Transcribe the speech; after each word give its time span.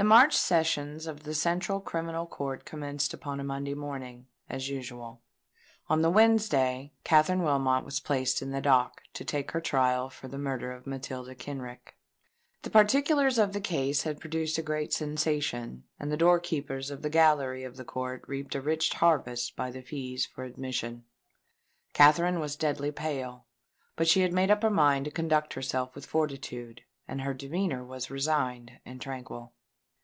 The 0.00 0.04
March 0.04 0.36
sessions 0.36 1.08
of 1.08 1.24
the 1.24 1.34
Central 1.34 1.80
Criminal 1.80 2.24
Court 2.24 2.64
commenced 2.64 3.12
upon 3.12 3.40
a 3.40 3.44
Monday 3.44 3.74
morning, 3.74 4.28
as 4.48 4.68
usual. 4.68 5.22
On 5.88 6.02
the 6.02 6.08
Wednesday 6.10 6.92
Katherine 7.02 7.42
Wilmot 7.42 7.82
was 7.84 7.98
placed 7.98 8.40
in 8.40 8.52
the 8.52 8.60
dock, 8.60 9.02
to 9.14 9.24
take 9.24 9.50
her 9.50 9.60
trial 9.60 10.08
for 10.08 10.28
the 10.28 10.38
murder 10.38 10.70
of 10.70 10.86
Matilda 10.86 11.34
Kenrick. 11.34 11.96
The 12.62 12.70
particulars 12.70 13.38
of 13.38 13.52
the 13.52 13.60
case 13.60 14.04
had 14.04 14.20
produced 14.20 14.56
a 14.56 14.62
great 14.62 14.92
sensation; 14.92 15.82
and 15.98 16.12
the 16.12 16.16
door 16.16 16.38
keepers 16.38 16.92
of 16.92 17.02
the 17.02 17.10
gallery 17.10 17.64
of 17.64 17.76
the 17.76 17.84
court 17.84 18.22
reaped 18.28 18.54
a 18.54 18.60
rich 18.60 18.92
harvest 18.92 19.56
by 19.56 19.72
the 19.72 19.82
fees 19.82 20.24
for 20.26 20.44
admission. 20.44 21.06
Katherine 21.92 22.38
was 22.38 22.54
deadly 22.54 22.92
pale; 22.92 23.46
but 23.96 24.06
she 24.06 24.20
had 24.20 24.32
made 24.32 24.52
up 24.52 24.62
her 24.62 24.70
mind 24.70 25.06
to 25.06 25.10
conduct 25.10 25.54
herself 25.54 25.96
with 25.96 26.06
fortitude; 26.06 26.82
and 27.08 27.22
her 27.22 27.34
demeanour 27.34 27.82
was 27.84 28.12
resigned 28.12 28.78
and 28.86 29.00
tranquil. 29.00 29.54